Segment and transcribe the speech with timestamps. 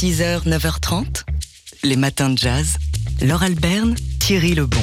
[0.00, 1.24] 6h, 9h30,
[1.82, 2.76] les matins de jazz.
[3.20, 4.78] Laure Alberne, Thierry Lebon.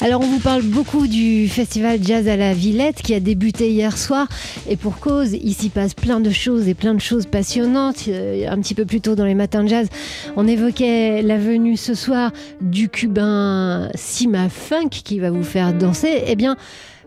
[0.00, 3.98] Alors on vous parle beaucoup du festival Jazz à la Villette qui a débuté hier
[3.98, 4.28] soir
[4.68, 8.04] et pour cause, il s'y passe plein de choses et plein de choses passionnantes.
[8.06, 9.88] Euh, un petit peu plus tôt dans les matins de jazz,
[10.36, 16.22] on évoquait la venue ce soir du cubain Sima Funk qui va vous faire danser.
[16.24, 16.54] Eh bien,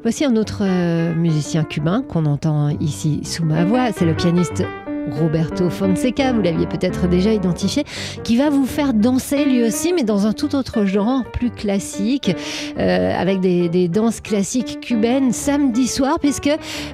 [0.01, 4.65] voici un autre euh, musicien cubain qu'on entend ici sous ma voix, c'est le pianiste
[5.11, 7.83] Roberto Fonseca, vous l'aviez peut-être déjà identifié,
[8.23, 12.35] qui va vous faire danser lui aussi, mais dans un tout autre genre, plus classique,
[12.77, 16.49] euh, avec des, danses classiques cubaines samedi soir, puisque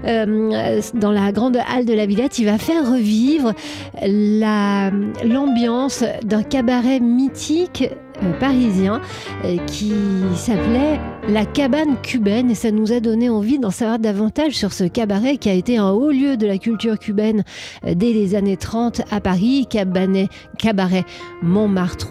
[0.05, 3.53] euh, dans la grande halle de la Villette, il va faire revivre
[5.23, 7.89] l'ambiance d'un cabaret mythique
[8.23, 9.01] euh, parisien
[9.67, 9.93] qui
[10.35, 14.83] s'appelait La cabane cubaine et ça nous a donné envie d'en savoir davantage sur ce
[14.83, 17.43] cabaret qui a été un haut lieu de la culture cubaine
[17.83, 20.27] euh, dès les années 30 à Paris, cabaret,
[20.59, 21.03] cabaret
[21.41, 22.05] Montmartre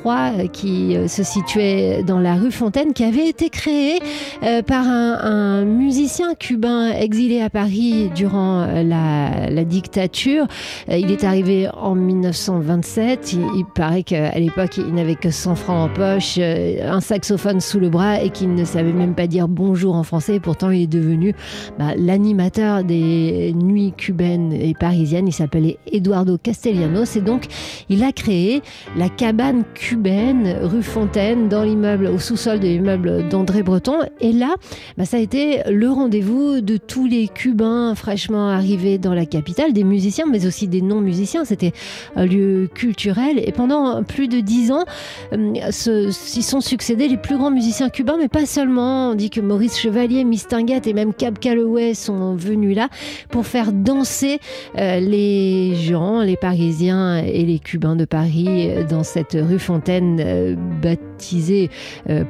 [0.52, 4.00] qui se situait dans la rue Fontaine, qui avait été créé
[4.66, 10.46] par un, musicien cubain exilé à Paris durant la, dictature.
[10.88, 15.94] Il est arrivé en 1927, il, paraît qu'à l'époque il n'avait que 100 francs en
[15.94, 19.94] poche, euh, un saxophone sous le bras et qui ne savait même pas dire bonjour
[19.94, 20.40] en français.
[20.40, 21.34] Pourtant, il est devenu
[21.78, 25.28] bah, l'animateur des nuits cubaines et parisiennes.
[25.28, 27.44] Il s'appelait Eduardo Castellanos et donc
[27.88, 28.62] il a créé
[28.96, 33.98] la cabane cubaine rue Fontaine dans l'immeuble, au sous-sol de l'immeuble d'André Breton.
[34.20, 34.54] Et là,
[34.96, 39.72] bah, ça a été le rendez-vous de tous les Cubains fraîchement arrivés dans la capitale,
[39.72, 41.44] des musiciens, mais aussi des non-musiciens.
[41.44, 41.72] C'était
[42.16, 43.40] un lieu culturel.
[43.44, 44.84] Et pendant plus de dix ans,
[45.32, 48.93] euh, s'y sont succédés les plus grands musiciens cubains, mais pas seulement.
[48.94, 50.46] On dit que Maurice Chevalier, Miss
[50.86, 52.88] et même Cab Calloway sont venus là
[53.28, 54.38] pour faire danser
[54.78, 60.20] euh, les gens, les Parisiens et les Cubains de Paris euh, dans cette rue Fontaine
[60.20, 60.54] euh,
[61.14, 61.70] baptisée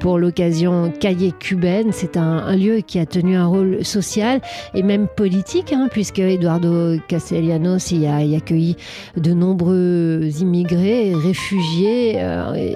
[0.01, 1.91] pour l'occasion Cahier cubaine.
[1.93, 4.41] C'est un, lieu qui a tenu un rôle social
[4.75, 8.77] et même politique, hein, puisque Eduardo Castellanos y a, accueilli
[9.17, 12.19] de nombreux immigrés, réfugiés,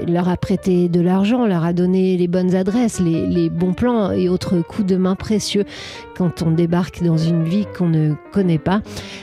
[0.07, 4.29] leur a prêté de l'argent, leur a donné les bonnes adresses, les, bons plans et
[4.29, 5.65] autres coups de main précieux
[6.17, 8.81] quand on débarque dans une vie qu'on ne connaît pas.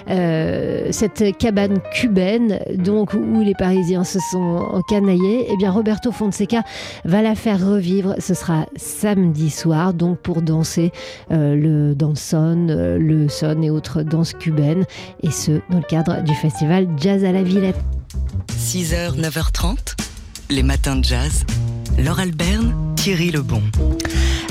[0.10, 6.64] Euh, cette cabane cubaine, donc où les Parisiens se sont encanaillés, eh bien Roberto Fonseca
[7.04, 8.16] va la faire revivre.
[8.20, 10.92] Ce sera samedi soir, donc pour danser
[11.32, 14.86] euh, le danson, euh, le son et autres danses cubaines,
[15.24, 17.80] et ce dans le cadre du festival Jazz à la Villette.
[18.58, 19.96] 6h, 9h30
[20.50, 21.44] les matins de jazz.
[21.98, 23.62] Laure Alberne, Thierry Lebon.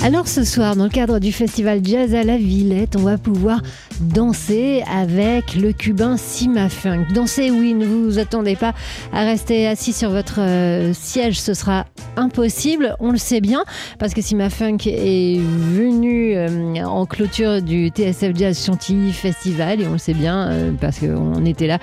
[0.05, 3.63] Alors ce soir, dans le cadre du festival Jazz à la Villette, on va pouvoir
[4.01, 7.07] danser avec le cubain Sima Funk.
[7.15, 8.75] Danser, oui, ne vous attendez pas
[9.15, 13.65] à rester assis sur votre euh, siège, ce sera impossible, on le sait bien,
[13.99, 19.87] parce que Sima Funk est venu euh, en clôture du TSF Jazz Chantilly Festival, et
[19.87, 21.79] on le sait bien, euh, parce qu'on était là,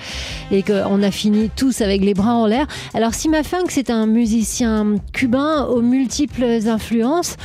[0.52, 2.68] et qu'on a fini tous avec les bras en l'air.
[2.94, 7.36] Alors Sima Funk, c'est un musicien cubain aux multiples influences.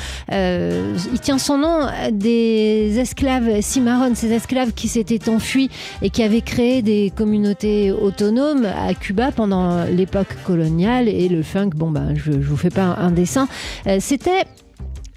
[1.12, 5.70] Il tient son nom des esclaves cimarrones, ces esclaves qui s'étaient enfuis
[6.02, 11.08] et qui avaient créé des communautés autonomes à Cuba pendant l'époque coloniale.
[11.08, 13.48] Et le funk, bon, ben, je, je vous fais pas un, dessin.
[13.88, 14.46] Euh, c'était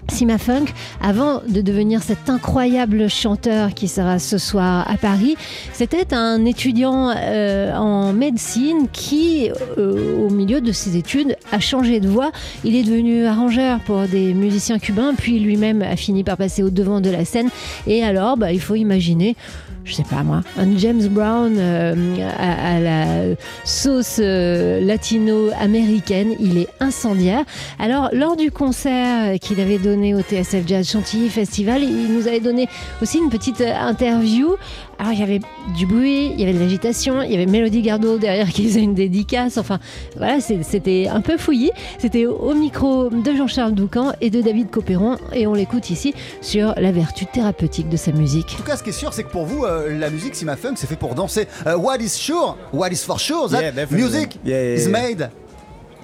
[0.09, 0.65] Sima Funk,
[1.01, 5.35] avant de devenir cet incroyable chanteur qui sera ce soir à Paris,
[5.73, 11.99] c'était un étudiant euh, en médecine qui, euh, au milieu de ses études, a changé
[11.99, 12.31] de voix.
[12.63, 16.69] Il est devenu arrangeur pour des musiciens cubains, puis lui-même a fini par passer au
[16.69, 17.49] devant de la scène.
[17.87, 19.35] Et alors, bah, il faut imaginer
[19.83, 21.95] je sais pas moi, un James Brown euh,
[22.37, 26.35] à, la sauce latino-américaine.
[26.39, 27.43] Il est incendiaire.
[27.79, 31.83] Alors, lors du concert qu'il avait donné au TSF Jazz Chantilly Festival.
[31.83, 32.67] Il nous avait donné
[33.01, 34.55] aussi une petite euh, interview.
[35.01, 35.39] Alors il y avait
[35.75, 38.83] du bruit, il y avait de l'agitation, il y avait Mélodie Gardot derrière qui faisait
[38.83, 39.57] une dédicace.
[39.57, 39.79] Enfin
[40.15, 41.71] voilà, c'était un peu fouillis.
[41.97, 46.75] C'était au micro de Jean-Charles Doucan et de David Copéron et on l'écoute ici sur
[46.77, 48.51] la vertu thérapeutique de sa musique.
[48.53, 50.73] En tout cas, ce qui est sûr, c'est que pour vous, euh, la musique Funk,
[50.75, 51.47] c'est fait pour danser.
[51.65, 55.31] Uh, what is sure, what is for sure, that music is made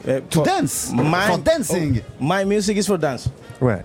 [0.08, 2.02] uh, to dance, for dancing.
[2.20, 3.30] My music is for dance.
[3.62, 3.84] Ouais.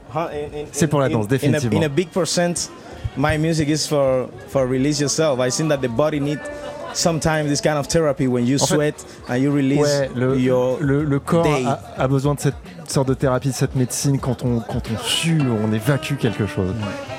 [0.72, 1.80] C'est pour la danse, définitivement.
[1.80, 2.70] In a, big percent,
[3.16, 5.40] my music is for for release yourself.
[5.40, 6.40] I think that the body need
[6.94, 8.94] sometimes this kind of therapy when you sweat
[9.28, 12.54] and you release ouais, le, your le, le corps a, a, besoin de cette
[12.86, 16.74] sorte de thérapie, de cette médecine quand on quand on sue, on évacue quelque chose.
[16.74, 17.11] Ouais.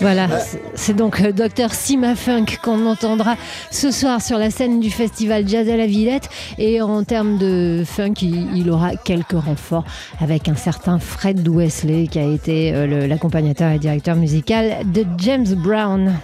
[0.00, 0.28] Voilà,
[0.74, 3.36] c'est donc euh, Dr Sima Funk qu'on entendra
[3.70, 6.30] ce soir sur la scène du festival Jazz à la Villette.
[6.56, 9.84] Et en termes de funk, il, aura quelques renforts
[10.20, 15.54] avec un certain Fred Wesley qui a été euh, l'accompagnateur et directeur musical de James
[15.54, 16.14] Brown.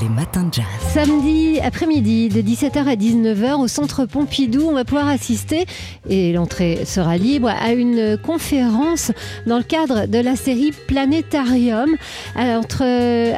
[0.00, 0.64] Les matins jazz.
[0.92, 5.66] Samedi après-midi, de 17h à 19h, au centre Pompidou, on va pouvoir assister,
[6.08, 9.12] et l'entrée sera libre, à une conférence
[9.46, 11.96] dans le cadre de la série Planétarium
[12.36, 12.84] entre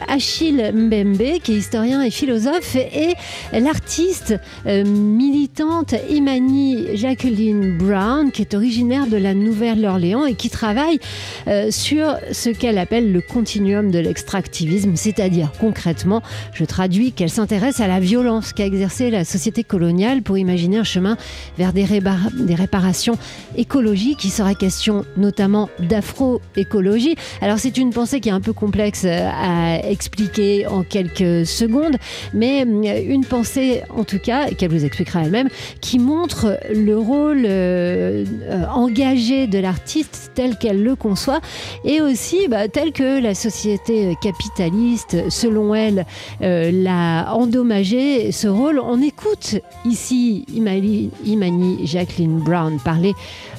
[0.09, 3.15] Achille Mbembe, qui est historien et philosophe, et
[3.53, 4.35] l'artiste
[4.67, 11.01] euh, militante Imani Jacqueline Brown, qui est originaire de la Nouvelle-Orléans et qui travaille
[11.49, 17.81] euh, sur ce qu'elle appelle le continuum de l'extractivisme, c'est-à-dire concrètement je traduis qu'elle s'intéresse
[17.81, 21.17] à la violence qu'a exercée la société coloniale pour imaginer un chemin
[21.59, 23.19] vers des, réparations
[23.57, 24.25] écologiques.
[24.25, 27.17] Il sera question notamment d'afro-écologie.
[27.41, 31.97] Alors c'est une pensée qui est un peu complexe euh, à expliquer en quelques secondes,
[32.35, 35.49] mais euh, une pensée en tout cas, qu'elle vous expliquera elle-même,
[35.81, 38.25] qui montre le rôle euh,
[38.73, 41.41] engagé de l'artiste tel qu'elle le conçoit
[41.85, 46.07] et aussi bah, tel que la société capitaliste, selon elle,
[46.43, 48.79] euh, l'a endommagé ce rôle.
[48.79, 53.15] On écoute ici Imani, Imani Jacqueline Brown parler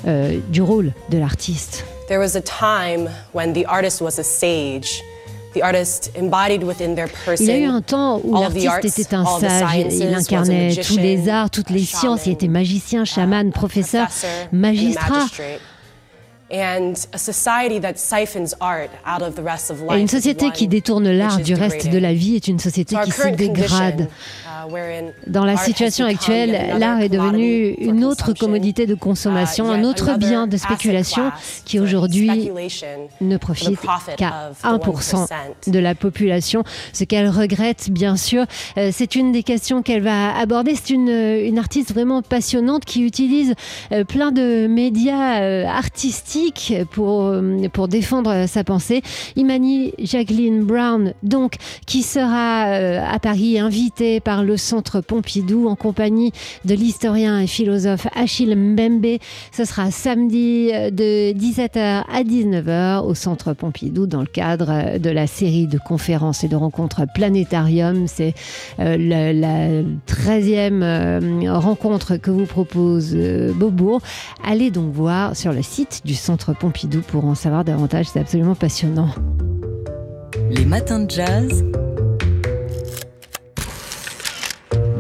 [0.08, 1.86] euh, du rôle de l'artiste.
[2.08, 5.04] There was a time when the artist was a sage.
[5.56, 9.16] The artist embodied within their person il y a eu un temps où l'artiste était
[9.16, 14.08] un sage, il incarnait tous les arts, toutes les sciences, il était magicien, chaman, professeur,
[14.52, 15.26] magistrat.
[16.50, 16.62] Et
[20.00, 23.28] une société qui détourne l'art du reste de la vie est une société qui se
[23.28, 24.08] dégrade.
[25.28, 30.48] Dans la situation actuelle, l'art est devenu une autre commodité de consommation, un autre bien
[30.48, 31.32] de spéculation
[31.66, 32.52] qui aujourd'hui
[33.22, 33.80] ne profite
[34.18, 35.28] qu'à 1%
[35.68, 36.64] de la population.
[36.94, 38.46] Ce qu'elle regrette, bien sûr,
[38.78, 40.76] euh, c'est une des questions qu'elle va aborder.
[40.76, 43.54] C'est une, une, artiste vraiment passionnante qui utilise
[43.92, 47.34] euh, plein de médias euh, artistiques pour,
[47.74, 49.02] pour défendre sa pensée.
[49.36, 51.56] Imani Jacqueline Brown, donc,
[51.86, 56.32] qui sera à Paris invitée par le centre Pompidou en compagnie
[56.64, 59.18] de l'historien et philosophe Achille Mbembe.
[59.52, 65.00] Ce sera samedi euh, de 17h à 19h au centre Pompidou dans le cadre euh,
[65.00, 68.08] de la série de conférences et de rencontres Planétarium.
[68.08, 68.34] C'est
[68.80, 69.58] euh, la,
[70.08, 74.02] 13e rencontre que vous propose Beaubourg.
[74.44, 78.08] Allez donc voir sur le site du centre Pompidou pour en savoir davantage.
[78.14, 79.10] C'est absolument passionnant.
[80.50, 81.64] Les matins de jazz.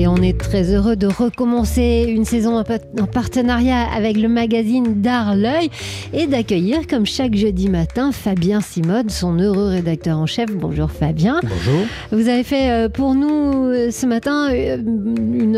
[0.00, 5.34] Et on est très heureux de recommencer une saison en partenariat avec le magazine D'Art
[5.34, 5.70] L'œil
[6.12, 10.52] et d'accueillir, comme chaque jeudi matin, Fabien Simode, son heureux rédacteur en chef.
[10.52, 11.40] Bonjour Fabien.
[11.42, 11.80] Bonjour.
[12.12, 14.78] Vous avez fait euh, pour nous euh, ce matin euh,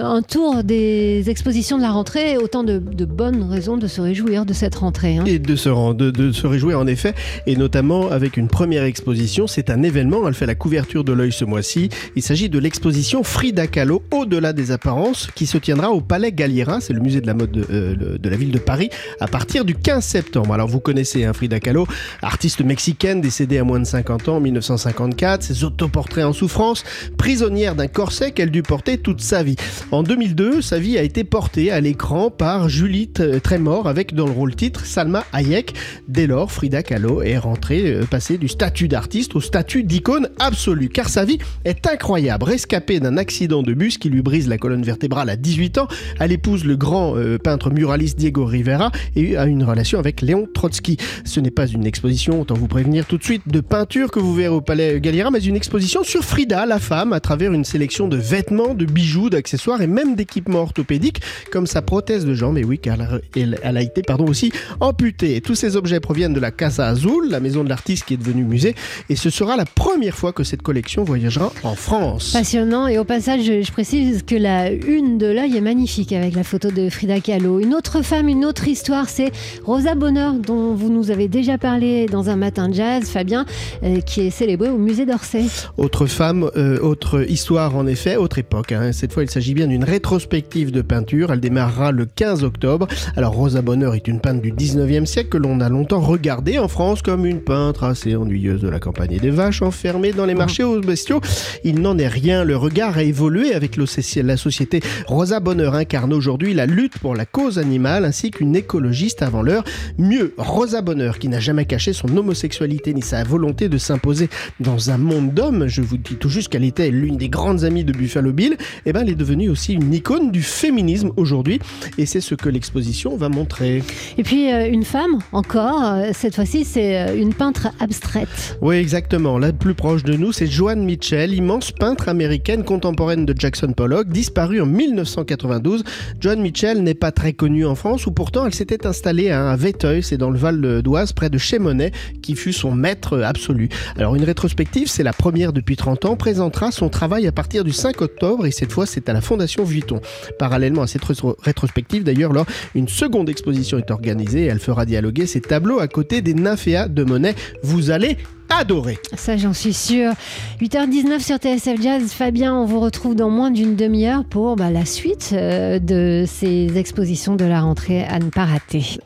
[0.01, 4.55] un tour des expositions de la rentrée, autant de, bonnes raisons de se réjouir de
[4.55, 5.19] cette rentrée.
[5.19, 5.25] Hein.
[5.27, 7.13] Et de se, de, de se réjouir en effet,
[7.47, 9.47] et notamment avec une première exposition.
[9.47, 11.91] C'est un événement, elle fait la couverture de l'œil ce mois-ci.
[12.17, 16.31] Il s'agit de l'exposition Frida Kahlo au au-delà des apparences, qui se tiendra au Palais
[16.31, 18.89] Galliera, c'est le musée de la mode de, euh, la ville de Paris,
[19.19, 20.55] à partir du 15 septembre.
[20.55, 21.85] Alors vous connaissez hein, Frida Kahlo,
[22.23, 26.85] artiste mexicaine décédée à moins de 50 ans en 1954, ses autoportraits en souffrance,
[27.19, 29.57] prisonnière d'un corset qu'elle dut porter toute sa vie.
[29.91, 34.33] En 2002, sa vie a été portée à l'écran par Julie Trémor avec dans le
[34.33, 35.75] rôle titre Salma Hayek.
[36.07, 40.89] Dès lors, Frida Kahlo est rentrée, euh, passée du statut d'artiste au statut d'icône absolue,
[40.89, 42.45] car sa vie est incroyable.
[42.45, 45.89] Rescapée d'un accident de bus qui lui brise la colonne vertébrale à 18 ans.
[46.19, 50.47] Elle épouse le grand euh, peintre muraliste Diego Rivera et a une relation avec Léon
[50.53, 50.97] Trotsky.
[51.25, 54.35] Ce n'est pas une exposition, autant vous prévenir tout de suite, de peinture que vous
[54.35, 58.09] verrez au Palais Galliera, mais une exposition sur Frida, la femme, à travers une sélection
[58.09, 62.59] de vêtements, de bijoux, d'accessoires et même d'équipements orthopédiques, comme sa prothèse de jambe.
[62.59, 62.99] Et oui, car
[63.37, 65.41] elle, a été pardon, aussi amputée.
[65.41, 68.45] tous ces objets proviennent de la Casa Azul, la maison de l'artiste qui est devenue
[68.45, 68.75] musée,
[69.09, 72.33] et ce sera la première fois que cette collection voyagera en France.
[72.33, 76.43] Passionnant, et au passage, je précise que la une de l'œil est magnifique avec la
[76.43, 77.61] photo de Frida Kahlo.
[77.61, 79.31] Une autre femme, une autre histoire, c'est
[79.65, 83.45] Rosa Bonheur, dont vous nous avez déjà parlé dans un matin de jazz, Fabien,
[83.83, 85.45] euh, qui est célébrée au musée d'Orsay.
[85.77, 88.73] Autre femme, euh, autre histoire en effet, autre époque.
[88.73, 88.93] Hein.
[88.93, 91.31] Cette fois, il s'agit bien d'une rétrospective de peinture.
[91.31, 92.89] Elle démarrera le 15 octobre.
[93.17, 96.69] Alors, Rosa Bonheur est une peintre du 19e siècle que l'on a longtemps regardée en
[96.69, 100.65] France comme une peintre assez ennuyeuse de la campagne des vaches, enfermée dans les marchés
[100.65, 101.21] aux bestiaux.
[101.65, 102.45] Il n'en est rien.
[102.45, 107.15] Le regard a évolué avec le la société Rosa Bonheur incarne aujourd'hui la lutte pour
[107.15, 109.65] la cause animale ainsi qu'une écologiste avant l'heure.
[109.99, 114.29] Mieux, Rosa Bonheur, qui n'a jamais caché son homosexualité ni sa volonté de s'imposer
[114.59, 117.85] dans un monde d'hommes, je vous dis tout juste qu'elle était l'une des grandes amies
[117.85, 118.57] de Buffalo Bill, et
[118.87, 121.61] eh ben elle est devenue aussi une icône du féminisme aujourd'hui,
[121.99, 123.83] et c'est ce que l'exposition va montrer.
[124.19, 128.59] Et puis euh, une femme, encore, euh, cette fois-ci c'est euh, une peintre abstraite.
[128.61, 129.39] Oui, exactement.
[129.39, 134.61] La plus proche de nous, c'est Joan Mitchell, immense peintre américaine contemporaine de Jackson Disparue
[134.61, 135.85] en 1992.
[136.21, 140.03] Joan Mitchell n'est pas très connue en France, où pourtant elle s'était installée à Véteuil,
[140.03, 143.71] c'est dans le Val d'Oise, près de Chemonnet, qui fut son maître absolu.
[143.97, 147.73] Alors une rétrospective, c'est la première depuis 30 ans, présentera son travail à partir du
[147.73, 150.01] 5 octobre, et cette fois c'est à la Fondation Vuitton.
[150.39, 151.05] Parallèlement à cette
[151.43, 152.33] rétrospective, d'ailleurs,
[152.75, 156.89] une seconde exposition est organisée, et elle fera dialoguer ses tableaux à côté des nymphéas
[156.89, 157.35] de Monet.
[157.63, 158.19] Vous allez
[158.51, 158.99] adorer.
[159.17, 160.13] Ça, j'en suis sûr.
[160.61, 162.13] 8h19 sur TSF Jazz.
[162.13, 166.77] Fabien, on vous retrouve dans moins d'une demi-heure pour bah, la suite euh, de ces
[166.79, 168.99] expositions de la rentrée à ne pas rater.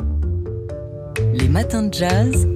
[1.32, 2.46] Les matins de jazz.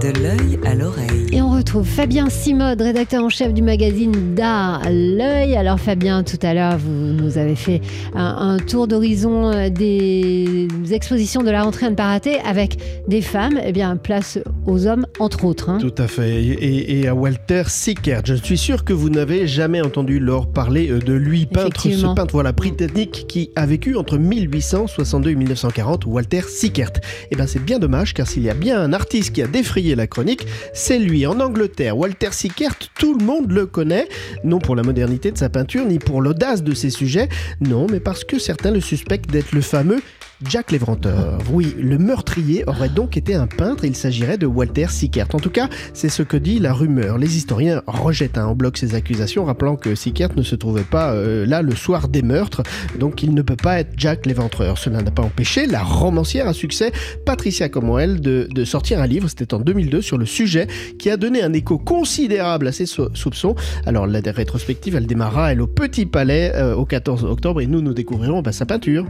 [0.00, 1.26] De l'œil à l'oreille.
[1.32, 5.56] Et on retrouve Fabien Simode, rédacteur en chef du magazine D'Art L'œil.
[5.56, 7.80] Alors Fabien, tout à l'heure, vous nous avez fait
[8.14, 12.78] un, tour d'horizon euh, des expositions de la rentrée à ne pas rater avec
[13.08, 13.58] des femmes.
[13.64, 15.68] Eh bien, place aux hommes, entre autres.
[15.68, 15.78] Hein.
[15.80, 16.42] Tout à fait.
[16.42, 18.22] Et, à Walter Sickert.
[18.24, 22.14] Je suis sûr que vous n'avez jamais entendu Laure parler euh, de lui, peintre, ce
[22.14, 26.92] peintre voilà, britannique qui a vécu entre 1862 et 1940, Walter Sickert.
[27.32, 29.87] Eh bien, c'est bien dommage, car s'il y a bien un artiste qui a défrayé
[29.94, 31.26] la chronique, c'est lui.
[31.26, 34.08] En Angleterre, Walter Sickert, tout le monde le connaît,
[34.44, 37.28] non pour la modernité de sa peinture, ni pour l'audace de ses sujets,
[37.60, 40.00] non, mais parce que certains le suspectent d'être le fameux
[40.44, 41.38] Jack l'Éventreur.
[41.50, 45.26] Oui, le meurtrier aurait donc été un peintre il s'agirait de Walter Sickert.
[45.32, 47.18] En tout cas, c'est ce que dit la rumeur.
[47.18, 51.44] Les historiens rejettent en bloc ces accusations, rappelant que Sickert ne se trouvait pas euh,
[51.44, 52.62] là le soir des meurtres,
[53.00, 54.78] donc il ne peut pas être Jack l'Éventreur.
[54.78, 56.92] Cela n'a pas empêché la romancière à succès
[57.26, 60.68] Patricia Comwell de, sortir un livre, c'était en 2002, sur le sujet,
[61.00, 63.56] qui a donné un écho considérable à ses soupçons.
[63.86, 67.80] Alors la rétrospective, elle démarra, elle, au Petit Palais euh, au 14 octobre, et nous,
[67.80, 69.04] nous découvrirons bah, sa peinture.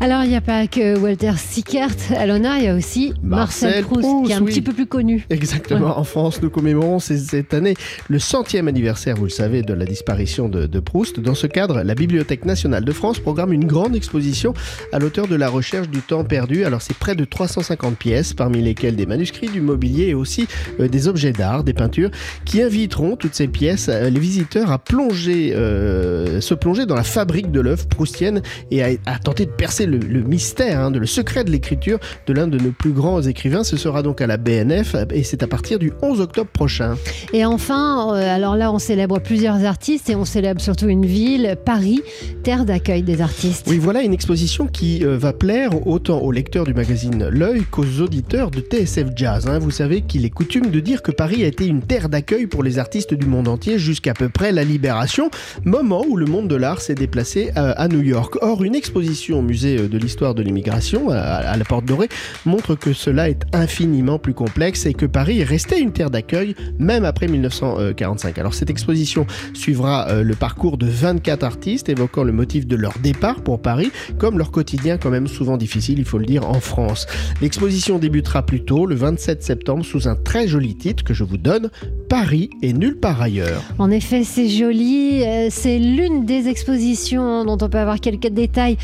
[0.00, 0.40] Alors il a
[0.70, 4.62] que Walter Sickert à l'honneur, il y a aussi Marcel, Proust, qui est un petit
[4.62, 5.26] peu plus connu.
[5.30, 5.98] Exactement.
[5.98, 7.74] En France, nous commémorons cette année
[8.08, 11.20] le centième anniversaire, vous le savez, de la disparition de, de, Proust.
[11.20, 14.54] Dans ce cadre, la Bibliothèque nationale de France programme une grande exposition
[14.92, 16.64] à l'auteur de la recherche du temps perdu.
[16.64, 20.46] Alors, c'est près de 350 pièces, parmi lesquelles des manuscrits, du mobilier et aussi
[20.80, 22.10] euh, des objets d'art, des peintures,
[22.44, 27.02] qui inviteront toutes ces pièces, euh, les visiteurs à plonger, euh, se plonger dans la
[27.04, 31.06] fabrique de l'œuvre proustienne et à, tenter de percer le, le mystère Hein, de le
[31.06, 33.64] secret de l'écriture de l'un de nos plus grands écrivains.
[33.64, 36.96] Ce sera donc à la BNF et c'est à partir du 11 octobre prochain.
[37.32, 41.56] Et enfin, euh, alors là, on célèbre plusieurs artistes et on célèbre surtout une ville,
[41.64, 42.02] Paris,
[42.42, 43.66] terre d'accueil des artistes.
[43.70, 48.00] Oui, voilà une exposition qui euh, va plaire autant aux lecteurs du magazine L'œil qu'aux
[48.00, 49.46] auditeurs de TSF Jazz.
[49.48, 49.58] Hein.
[49.58, 52.62] Vous savez qu'il est coutume de dire que Paris a été une terre d'accueil pour
[52.62, 55.30] les artistes du monde entier jusqu'à peu près la Libération,
[55.64, 58.36] moment où le monde de l'art s'est déplacé à, à New York.
[58.42, 62.08] Or, une exposition au musée de l'histoire de l'immigration à, la Porte Dorée
[62.44, 66.54] montre que cela est infiniment plus complexe et que Paris est resté une terre d'accueil
[66.78, 68.38] même après 1945.
[68.38, 72.98] Alors cette exposition suivra euh, le parcours de 24 artistes évoquant le motif de leur
[72.98, 76.60] départ pour Paris comme leur quotidien quand même souvent difficile, il faut le dire, en
[76.60, 77.06] France.
[77.40, 81.36] L'exposition débutera plus tôt, le 27 septembre, sous un très joli titre que je vous
[81.36, 81.70] donne,
[82.08, 83.62] Paris et nulle part ailleurs.
[83.78, 85.22] En effet, c'est joli.
[85.24, 88.76] Euh, c'est l'une des expositions dont on peut avoir quelques détails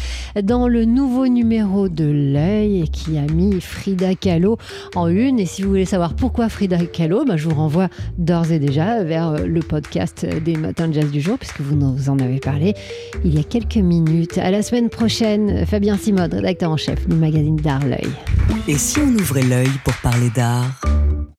[0.43, 4.59] dans le nouveau numéro numéro de l'œil qui a mis Frida Kahlo
[4.95, 5.41] en une.
[5.41, 9.03] Et si vous voulez savoir pourquoi Frida Kahlo, bah, je vous renvoie d'ores et déjà
[9.03, 12.75] vers euh, le podcast des matins de jazz du jour, puisque vous en avez parlé
[13.25, 14.37] il y a quelques minutes.
[14.37, 18.11] À la semaine prochaine, Fabien Simode, rédacteur en chef du magazine d'art L'œil.
[18.69, 20.79] Et si on ouvrait l'œil pour parler d'art?